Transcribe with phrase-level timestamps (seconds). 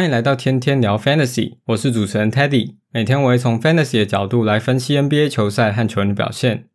[0.00, 2.76] 欢迎来到天天聊 Fantasy，我是主持人 Teddy。
[2.90, 6.70] 每天我会从 Fantasy 的角度来分析 NBA 球赛和球员的表现。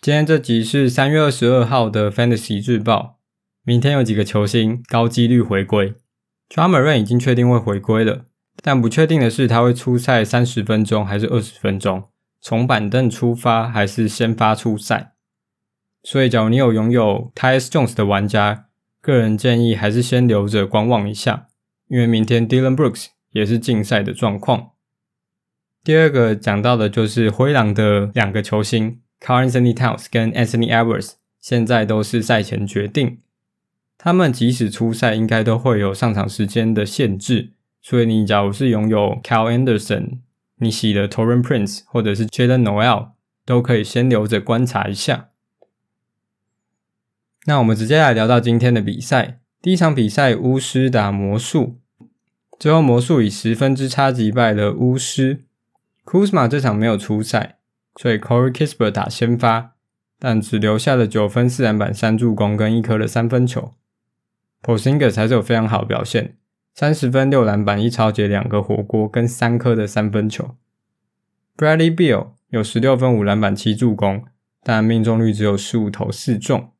[0.00, 3.18] 今天这集是三月二十二号的 Fantasy 日报。
[3.64, 5.94] 明天有几个球星高几率回归
[6.50, 8.26] ，Ja Morant 已经确定会回归了，
[8.62, 12.04] 但不确定的是他会出赛三十分钟还是二十分钟，
[12.40, 15.14] 从板凳出发还是先发出赛。
[16.04, 18.66] 所以，假如你有拥有 Tyus Jones 的玩家，
[19.00, 21.48] 个人建议还是先留着观望一下，
[21.88, 24.70] 因为明天 Dylan Brooks 也是禁赛的状况。
[25.82, 33.20] 第二个讲到的就是灰狼的两个球星，Carl Anthony Towns 跟 Anthony Edwards，现在都是赛前决定，
[33.98, 40.20] 他们即使出赛应该都会有上场时间的限制，所以你假如是拥有 Kyle Anderson、
[40.56, 43.10] 你喜的 Taurean Prince 或者是 Jaylen Noel，
[43.44, 45.28] 都可以先留着观察一下。
[47.44, 49.40] 那我们直接来聊到今天的比赛。
[49.60, 51.78] 第一场比赛，巫师打魔术，
[52.64, 55.44] 最后魔术以十分之差击败了巫师。
[56.06, 57.58] Kuzma 这场没有出赛，
[57.94, 59.72] 所以 Corey k i s p e r 打先发，
[60.18, 63.74] 但只留下了九分、四篮板、三助攻跟一颗的三分球。
[64.62, 66.38] Porzingis 还是有非常好的表现，
[66.74, 70.56] 三十分、六篮板、一抄截、两个火锅跟三颗的三分球。
[71.58, 74.24] Bradley Beal 有十六分、五篮板、七助攻，
[74.62, 76.70] 但命中率只有十五投四中。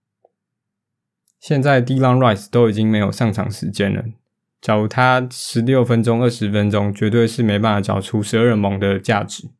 [1.39, 4.03] 现在 d l o n Rice 都已经没有上场时间了。
[4.65, 9.51] 假如他十六分钟、二十分钟，绝对是没办法找出十二猛的价值。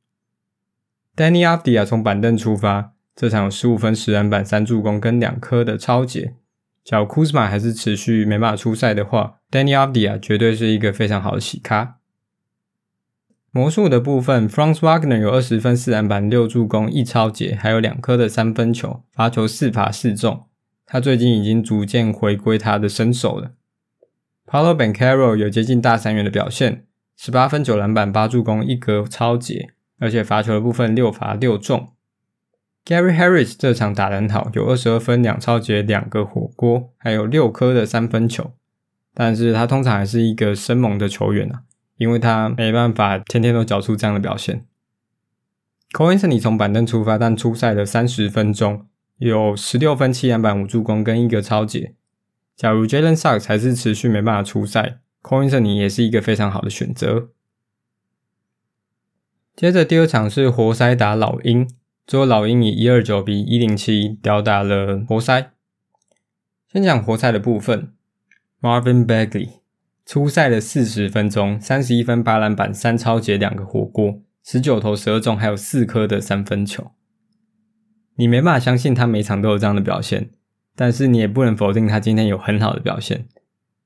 [1.15, 6.37] Danny Avdia 从板凳出发，这场十五分、十篮板、三助攻跟两颗的抄截。
[6.83, 11.99] 假如 Kuzma 还是持续没办法出赛的话，Danny Avdia 绝对是一个非常好的洗咖。
[13.51, 20.47] 魔术的部分，Franz Wagner 有二十分、四篮板、六助攻、一抄截，还有两颗的三分球，罚球四罚四中。
[20.87, 23.53] 他最近已经逐渐回归他的身手了。
[24.47, 26.85] Paolo Banchero 有接近大三元的表现，
[27.17, 31.93] 十八分九篮板八助攻一格超节，而且罚球的部分六罚六中。
[32.85, 38.53] Gary Harris 这场打得很好，有二十二分两超节两个火锅，还有六颗的三分球。
[39.15, 41.63] 但是他通常还是一个生猛的球员啊，
[41.97, 44.67] 因为他没办法天天都缴出这样的表现。
[45.93, 48.87] Cole Anthony 从板凳出发，但出赛了三十分钟。
[49.19, 51.95] 有十六分、七篮板、五助攻跟一个超节。
[52.57, 57.31] 假如 Jalen Suggs 还是持续没办法出赛 c o i n s o n 也是一个非常好的选择。
[59.57, 61.69] 接着第二场是活塞打老鹰，
[62.07, 65.53] 最后老鹰以一二九比一零七吊打了活塞。
[66.73, 67.93] 先讲活塞的部分
[68.61, 69.61] ，Marvin Bagley
[70.05, 76.91] 出赛的四十分钟，三十一分、八篮板、三抄截、两个火锅，十九投十二中，还有四颗的三分球。
[78.17, 80.31] 你没办法相信他每场都有这样的表现，
[80.77, 83.27] 但是你也不能否定他今天有很好的表现，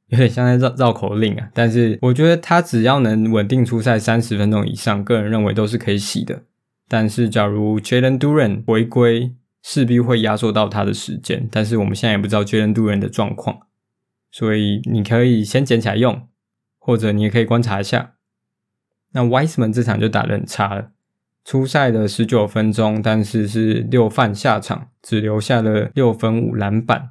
[0.09, 1.51] 有点像在绕绕口令啊。
[1.53, 6.45] 但是我觉得他只要能稳定出赛三十分钟以上，个人认为都是可以洗的。
[6.89, 11.47] 但是假如 Jalen Duren 回归，势必会压缩到他的时间。
[11.53, 13.61] 但是我们现在也不知道 Jalen Duren 的状况，
[14.31, 16.27] 所以你可以先捡起来用，
[16.79, 18.15] 或者你也可以观察一下。
[19.13, 20.93] 那 Wiseman 这场就打得很差了。
[21.51, 27.09] 初赛的十九分钟，但是是六犯下场，只留下了六分五篮板。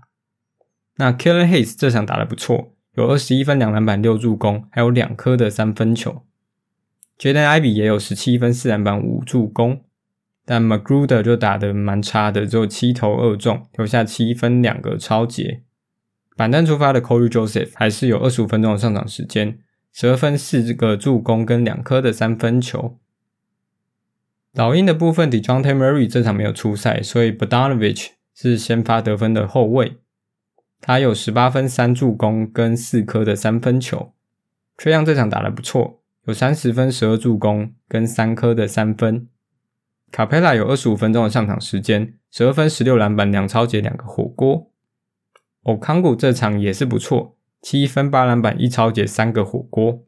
[0.98, 6.22] 那 Killer Hayes 这场打得不错，有二十一分两篮板六助攻，还有两颗的三分球。
[7.18, 9.82] Jaden Ivy 也有十七分四篮板五助攻，
[10.46, 15.64] 但 McGruder 就打得蛮差的，只有七投二中，留下七分两个超截。
[16.36, 19.58] 板凳出发的 Corey Joseph 还是有二十五分钟的上场时间，
[19.92, 23.00] 十二分四个助攻跟两颗的三分球。
[24.58, 29.98] 老鹰的部分，Dejounte Murray 这场没有出赛，所以 Bogdanovic 是先发得分的后卫。
[30.82, 34.16] 他有十八分、三助攻跟四颗的三分球。
[34.76, 39.28] Trae Young 这场打得不错，有三十分、十二助攻跟三颗的三分。
[40.12, 44.72] Capela 有二十五分钟的上场时间，十二分、十六篮板、两抄截、两个火锅。
[45.66, 50.04] Okongwu 这场也是不错，七分、八篮板、一抄截、三个火锅。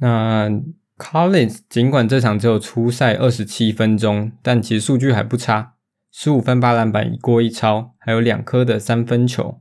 [0.00, 0.50] 那
[0.98, 5.74] Collins 尽管这场只有出赛二十七分钟，但其实数据还不差，
[6.10, 9.60] 十五分八篮板一锅一抄，还有两颗的三分球。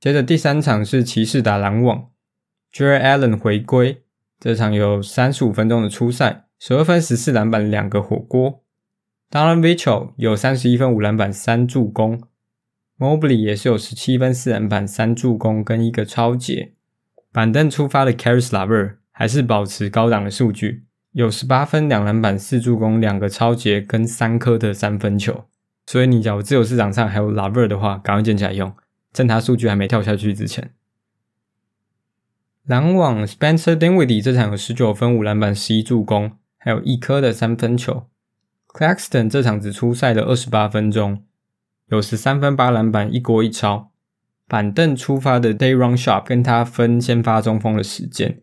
[0.00, 2.10] 接着第三场是骑士打篮网
[2.72, 4.02] j e r r y Allen 回归，
[4.40, 8.64] 这场有三十五分钟的出赛，十二分十四篮板两个火锅。
[9.30, 12.20] Donovan Mitchell 有三十一分五篮板三助攻
[12.98, 16.74] ，Mobley 也是有十七分四篮板三助攻跟一个抄截。
[17.30, 25.44] 板凳出发的 Caris LeVert 还是保持高档的数据，有十八分、两篮板、四助攻、两个超节跟三颗的三分球。
[25.84, 28.74] 所以你假如自由市场上还有 LeVert 的话，赶快捡起来用，
[29.12, 30.70] 趁他数据还没跳下去之前。
[32.64, 38.06] 篮网 Spencer Dinwiddie 这场有十九分、五篮板、十一助攻，还有一颗的三分球。
[38.68, 41.24] Claxton 这场只出赛了二十八分钟，
[41.88, 43.90] 有十三分、八篮板、一锅一抄。
[44.48, 48.40] 板凳出发的 Day'Ron Sharpe 跟他分先发中锋的时间，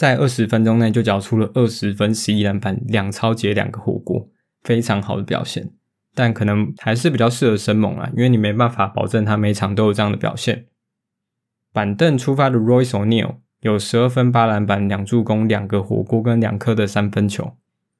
[0.00, 4.30] 在二十分钟内就缴出了二十分、十一篮板、两抄截、两个火锅，
[4.62, 5.72] 非常好的表现。
[6.14, 10.64] 但可能还是比较适合生猛啊，因为你没办法保证他每场都有这样的表现。
[11.70, 17.58] 板凳出发的 Royce O'Neal 有十二分、八篮板、两助攻、两个火锅跟两颗的三分球。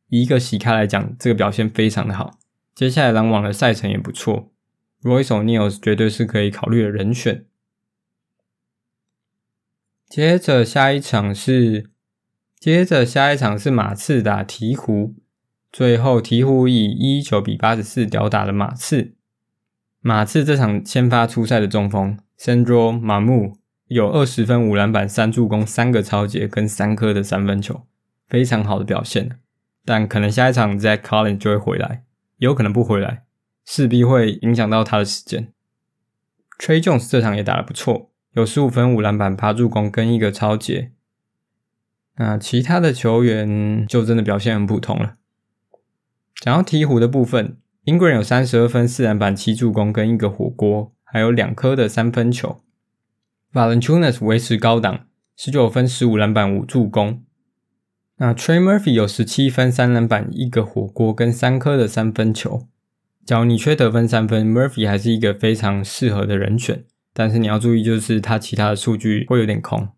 [0.09, 2.39] 以一个洗开来讲，这个表现非常的好。
[2.75, 4.51] 接下来篮网的赛程也不错
[5.03, 7.45] ，Royce O'Neal 绝对是可以考虑的人选。
[10.11, 11.89] 接着下一场是，
[12.59, 15.15] 接着下一场是马刺打鹈鹕，
[15.71, 19.15] 最后鹈鹕以一九比八十四吊打了马刺。
[20.01, 23.55] 马刺这场先发出赛的中锋 Sandro Mamu
[23.87, 27.87] 有二十分、五篮板、三助攻、三个抄截跟三颗的三分球，
[28.29, 29.39] 非常好的表现。
[29.85, 32.03] 但可能下一场 Zach Collins 就会回来，
[32.39, 33.23] 有可能不回来，
[33.65, 35.53] 势必会影响到他的时间。
[36.59, 40.93] Tre Jones 这场也打得不错，有十五分、五篮板、八助攻跟一个超截。
[42.17, 45.17] 那其他的球员就真的表现很普通了。
[46.41, 47.57] 讲到鹈鹕的部分
[47.87, 52.63] ，Ingram 有三十二分、四篮板、七助攻跟一个火锅，还有两颗的三分球。
[53.53, 55.07] Valentunas 维持高档，
[55.37, 57.25] 十九分、十五篮板、五助攻。
[58.19, 62.69] 那 Trey Murphy 有十七分、三篮板、一个火锅跟三颗的三分球。
[63.25, 66.85] 假如你缺得分三分，Murphy 还是一个非常适合的人选。
[67.13, 69.89] 但是你要注意，就是他其他的数据会有点空。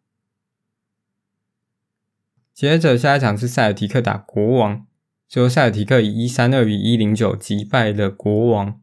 [2.53, 4.87] 接着下一场是塞尔提克打国王，
[5.29, 8.81] 最后塞尔提克以一三二比一零九击败了国王。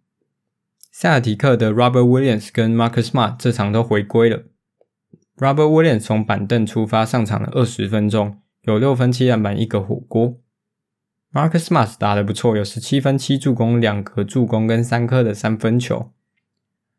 [0.92, 4.44] 塞尔提克的 Robert Williams 跟 Marcus Smart 这场都回归了。
[5.38, 8.40] Robert Williams 从板凳出发上场了二十分钟。
[8.64, 10.38] 有六分七篮板一个火锅
[11.32, 16.12] ，Marcus Smart 打得不错，有十七分七助攻两个助攻跟三颗的三分球。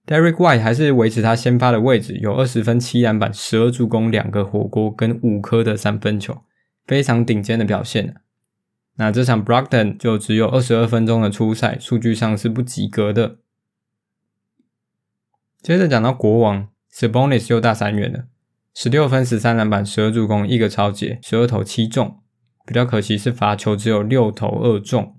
[0.06, 6.42] Derrick White 还是维持他先发的位置，有二十分七篮板十二助攻两个火锅跟五颗的三分球，
[6.86, 8.16] 非常顶尖的表现。
[8.96, 13.38] 那这场 Brookton 就只有二十二分钟的出赛，数据上是不及格的。
[15.62, 18.24] 接着讲到国王，Sabonis 又大三元了。
[18.74, 22.18] 十六分、十三篮板、十二助攻、一个抄截，十二投七中。
[22.66, 25.16] 比较可惜是罚球只有六投二中。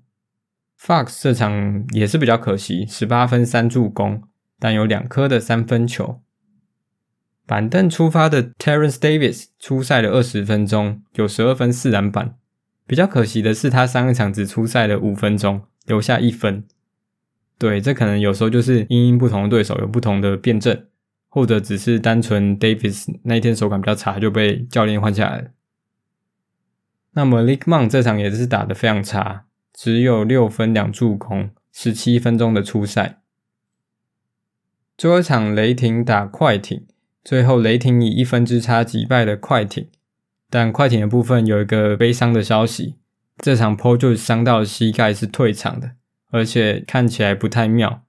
[0.79, 4.23] Fox 这场也是比较可惜，十八分、三助攻，
[4.61, 6.21] 但有两颗的三分球。
[7.47, 12.35] 板凳出发的 Terence Davis 出赛了二十分钟，有十二分、四篮板。
[12.85, 16.63] 比较可惜的是，他上一场只出赛了五分钟，留下一分。
[17.57, 20.85] 对，这可能有时候就是因应不同的对手有不同的辩证。
[21.33, 25.51] 或者只是单纯 Davis 那一天手感比较差，就被教练换下来了。
[27.13, 33.20] 那么 Lick Mon 这场也是打得非常差，只有六分两助攻，十七分钟的出赛。
[35.01, 36.85] 最后一场雷霆打快艇，
[37.23, 39.87] 最后雷霆以一分之差击败了快艇。
[40.47, 42.97] 但快艇的部分有一个悲伤的消息，
[43.39, 45.93] 这场波就伤到膝盖是退场的，
[46.29, 48.03] 而且看起来不太妙。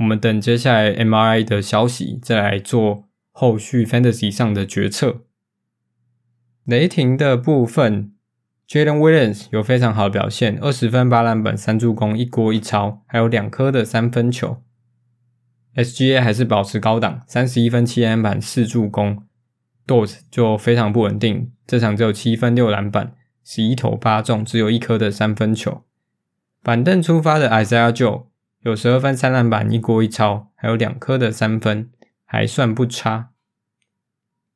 [0.00, 5.20] 我们等接下来 MRI 的消息，再来做后续 Fantasy 上的决策。
[6.64, 8.10] 雷霆的部分
[8.68, 14.60] ，Jalen Williams 有非常好的表现，二十分、八篮板、三助攻、一锅一抄，还有两颗的三分球。
[15.76, 19.22] SGA 还是保持高档，三十一分、七篮板、四助攻。
[19.86, 23.14] Dort 就非常不稳定，这场只有七分、六篮板、
[23.44, 25.82] 十一投八中，只有一颗的三分球。
[26.62, 28.30] 板凳出发的 Isaiah 就。
[28.64, 31.90] 有十二分、三篮板、一锅一抄，还有两颗的三分，
[32.24, 33.28] 还算不差。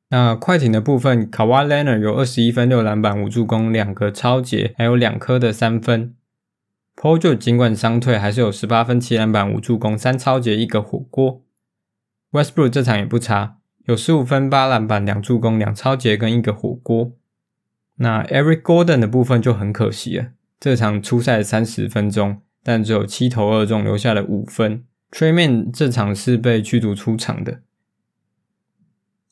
[0.09, 6.15] 那快艇的部分，Kawhi Leonard 有二十一分、六篮板、五助攻、两个抄截，还有两颗的三分。
[7.01, 11.41] P o j o 尽管伤退，还是有十八分、七篮板、五助攻、三抄截、一个火锅。
[12.33, 17.13] Westbrook 这场也不差，有十五分、八篮板、两助攻、两抄截跟一个火锅。
[17.95, 22.41] 那 Eric Gordon 的部分就很可惜了，这场出赛三十分钟。
[22.61, 24.83] 但只有七投二中，留下了五分。
[25.09, 27.61] Tre Mann 这场是被驱逐出场的。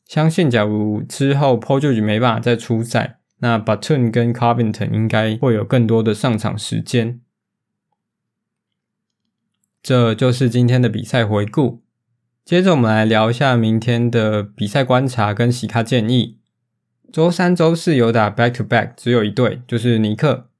[0.06, 7.20] 相信假如之后 p o j o 没办法再出赛，那 Batum 跟 Carvinton 应该会有更多的上场时间。
[9.82, 11.82] 这就是今天的比赛回顾。
[12.44, 16.38] 接着我们来聊一下明天的比赛观察跟洗咖建议。
[17.12, 20.50] 周三、周四有打 Back to Back，只有一队，就是尼克。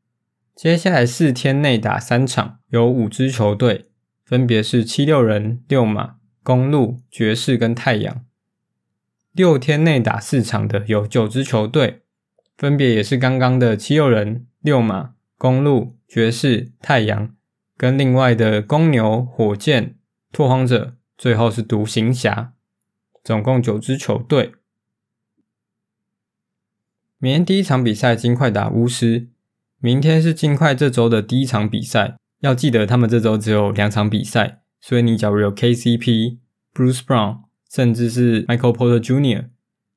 [0.55, 3.87] 接下来四天内打三场，有五支球队，
[4.25, 8.25] 分别是七六人、六马、公路、爵士跟太阳。
[9.33, 12.03] 六天内打四场的有九支球队，
[12.57, 17.35] 分别也是刚刚的七六人、六马、公路、爵士、太阳，
[17.79, 19.95] 跟另外的公牛、火箭、
[20.33, 22.53] 拓荒者，最后是独行侠，
[23.23, 24.53] 总共九支球队。
[27.19, 29.29] 明天第一场比赛，金块打巫师。
[29.79, 36.39] 明天是金块这周的第一场比赛，要记得他们这周只有两场比赛，所以你假如有 KCP、
[36.75, 39.51] Bruce Brown，甚至是 Michael Porter Jr.，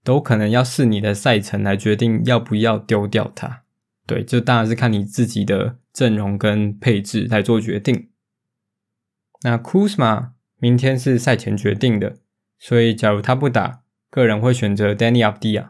[0.03, 3.63] 都可能要视你的赛程来决定要不要丢掉它。
[4.05, 8.09] 对，这当然是看你自己的阵容跟配置来做决定。
[9.43, 12.17] 那 Kuzma 明天是赛前决定的，
[12.59, 15.69] 所以假如他不打，个人会选择 Deni Avdija。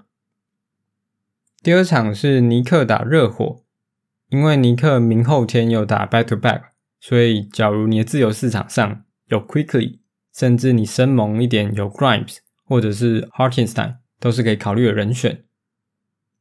[1.63, 3.63] 第二场是尼克打热火。
[4.29, 6.61] 因为尼克明后天又打 back to back，
[7.01, 9.99] 所以假如你的自由市场上有 Quickly，
[10.33, 15.43] 甚至你生猛一点有 Grimes 或者是 Hartenstein，都是可以考虑的人选。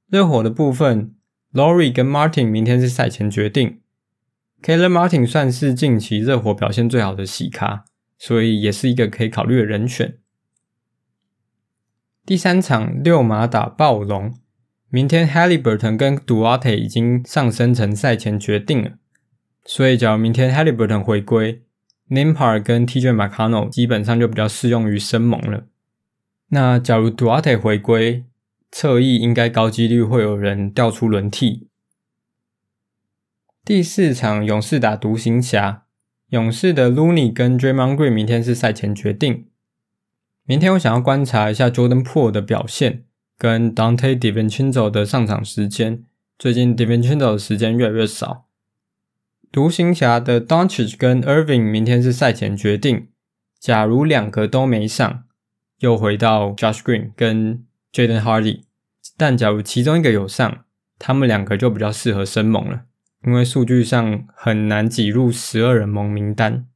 [0.07, 1.17] 热火的部分
[1.53, 3.81] ，Lowry 跟 Martin 明天是赛前决定。
[4.63, 7.85] Caleb Martin 算是近期热火表现最好的洗咖，
[8.19, 10.19] 所以也是一个可以考虑的人选。
[12.27, 14.35] 第三场六马打暴龙。
[14.93, 18.95] 明天 Haliburton 跟 Duarte 已经上升成赛前决定了，
[19.65, 21.63] 所以假如明天 Haliburton 回归
[22.09, 25.69] ，Nembhard 跟 TJ McConnell 基本上就比较适用于生猛了。
[26.49, 28.25] 那假如 Duarte 回归，
[28.71, 31.69] 侧翼应该高几率会有人调出轮替。
[33.65, 35.85] 第四场勇士打独行侠，
[36.29, 39.49] 勇士的 Looney 跟 Draymond Green 明天是赛前决定。
[40.45, 43.05] 明天我想要观察一下 Jordan Poole 的表现。
[43.39, 46.05] 跟 Dante DiVincenzo 的上场时间，
[46.39, 48.45] 最近 DiVincenzo 的时间越来越少。
[49.51, 53.09] 独行侠的 d o n c h i c 跟 Irving 明天是赛前决定。
[53.59, 55.25] 假如两个都没上，
[55.79, 58.63] 又回到 Josh Green 跟 Jaden Hardy。
[59.17, 60.65] 但假如其中一个有上，
[60.99, 62.83] 他们两个就比较适合生猛了，
[63.27, 66.67] 因为数据上很难挤入十二人盟名单。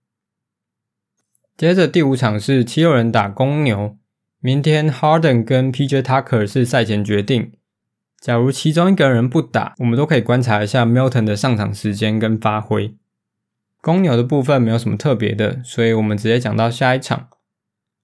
[1.57, 3.97] 接着第五场是七六人打公牛。
[4.41, 7.53] 明天 Harden 跟 PJ Tucker 是赛前决定。
[8.21, 12.95] 假如其中一个人不打，我们都可以观察一下 Milton 的上场时间跟发挥。
[13.81, 17.29] 公牛的部分没有什么特别的，所以我们直接讲到下一场：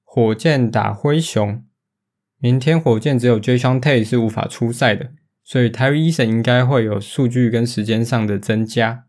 [0.02, 1.62] 火箭打灰熊。
[2.40, 5.12] 明天火箭只有 Jason Tay 是无法出赛的，
[5.44, 9.04] 所以 Tari Eason 应该会有数据跟时间上的增加。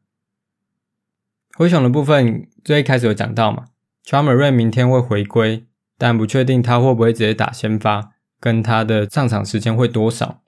[1.56, 3.70] 灰熊的部分最开始有讲到嘛
[4.06, 5.66] ，Ja Morant 明天会回归。
[5.98, 10.42] 但不确定他会不会直接打先发，跟他的上场时间会多少。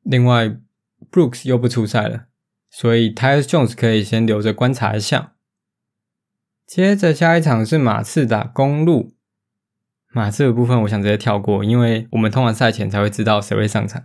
[0.00, 0.56] 另外
[1.10, 2.28] ，Brooks 又不出赛了，
[2.70, 5.34] 所以 Tyus Jones 可以先留着观察一下。
[6.66, 9.12] 接着下一场是马刺打公鹿，
[10.12, 14.04] 马刺的部分我想直接跳过，因为我们通常赛前才会知道谁会上场。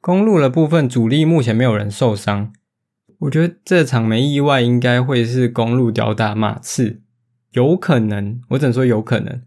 [0.00, 2.52] 公路的部分主力目前没有人受伤，
[3.20, 7.00] 我觉得这场没意外应该会是公路吊打马刺。
[7.52, 9.42] 有可能，我只能说有可能，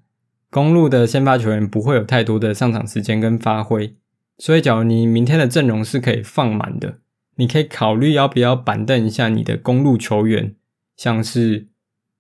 [0.50, 3.96] 公路的先发球员不会有太多的上场时间跟发挥，
[4.38, 7.00] 所以假如你明天的阵容是可以放满的，
[7.36, 10.56] 你可以考虑要不要板凳一下你的公路球员，
[10.96, 11.68] 像是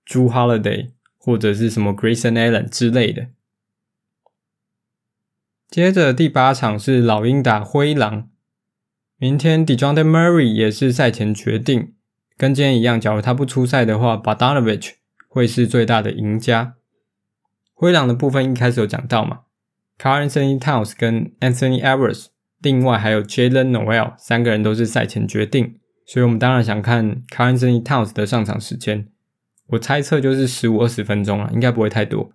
[0.03, 0.89] 朱 Holiday
[1.25, 3.29] 或者是什么 Grayson Allen 之类的。
[5.71, 8.29] 接着第八场是老鹰打灰狼，
[9.17, 11.95] 明天 Dejounte Murray 也是赛前决定，
[12.37, 14.91] 跟今天一样，假如他不出赛的话，Badanovic
[15.27, 16.75] 会是最大的赢家。
[17.73, 19.41] 灰狼的部分一开始有讲到嘛
[19.97, 22.27] ，Karl-Anthony Towns 跟 Anthony Edwards，
[22.61, 29.09] 另外还有 Jalen Noel 三个人都是赛前决定，所以我们当然想看 Karl-Anthony Towns 的上场时间。
[29.67, 32.31] 我猜测就是十五二十分钟啊，应该不会太多。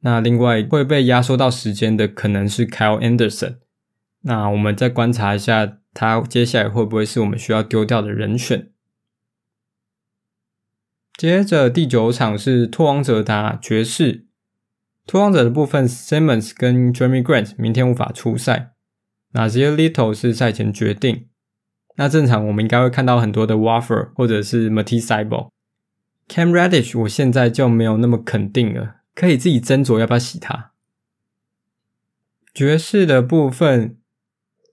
[0.00, 3.56] 那另外会被压缩到时间的可能是 Kyle Anderson。
[4.22, 8.70] 那我们再观察一下他接下来会不会是我们需要丢掉的人选。
[11.16, 14.26] 接着第九场是拓荒者打爵士，
[15.06, 18.72] 拓荒者的部分，Simmons 跟 Jerami Grant 明天无法出赛，
[19.32, 21.28] 那 Nassir Little 是赛前决定。
[21.96, 25.06] 那正常我们应该会看到很多的 Watford 或者是 Matisse
[26.28, 30.72] Cam Reddish 我现在就没有那么肯定了，可以自己斟酌要不要洗他。
[32.52, 33.96] 爵士的部分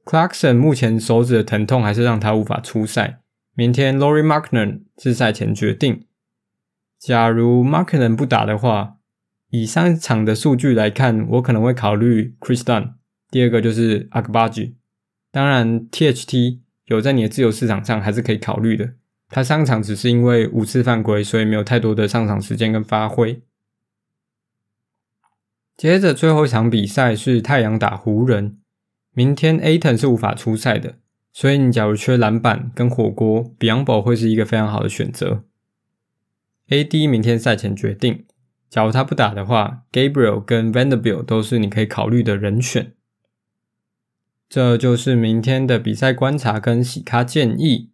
[0.05, 3.19] ，Clarkson 目前手指的疼痛还是让他无法出赛，
[3.53, 6.05] 明天 Lauri Markkanen 是赛前决定。
[6.97, 8.95] 假如 m a r k n e n 不打的话，
[9.49, 12.93] 以上场的数据来看，我可能会考虑 Kris Dunn。
[13.29, 14.75] 第二个就是 Agbaji。
[15.29, 18.93] 当然，THT 有在你的自由市场上还是可以考虑的。
[19.33, 23.41] 他上场只是因为五次犯规，所以没有太多的上场时间跟发挥。
[25.75, 28.59] 接着最后一场比赛是太阳打湖人，
[29.11, 30.99] 明天 Aton 是无法出赛的，
[31.31, 35.43] 所以你假如缺篮板跟火锅，Biyombo 会是一个非常好的选择。
[36.69, 38.27] AD 明天赛前决定，
[38.69, 42.93] 假如他不打的话，Gabriel 跟 Vanderbilt 都是你可以考虑的人选。
[44.47, 47.92] 这就是明天的比赛观察跟洗咖建议。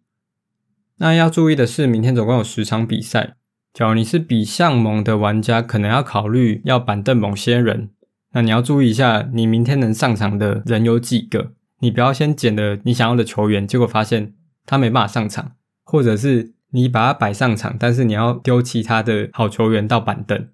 [1.02, 3.36] 那要注意的是，明天总共有十场比赛。
[3.72, 7.88] 假如你是比项盟的玩家，可能要考虑要板凳某些人。
[8.32, 11.52] 那你要注意一下，你明天能上场的人有几个？
[11.78, 14.34] 你不要先捡了你想要的球员，结果发现
[14.66, 15.52] 他没办法上场，
[15.84, 20.48] 或者是你把他摆上场，但是你要丢其他的好球员到板凳，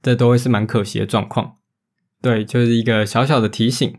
[0.00, 1.56] 这都会是蛮可惜的状况。
[2.22, 3.98] 对，就是一个小小的提醒。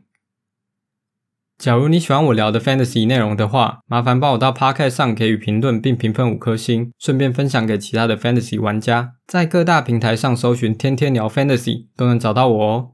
[1.58, 9.14] 假如你喜欢我聊的 Fantasy 内容的话，麻烦帮我到 Podcast 上给予评论并评分五颗星，顺便分享给其他的 Fantasy 玩家。
[9.26, 12.92] 在各大平台上搜寻“天天聊 Fantasy” 都能找到我哦。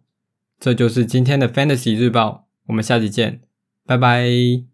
[0.59, 3.41] 这就是今天的 Fantasy 日报，我们下期见，
[3.85, 4.70] 拜拜。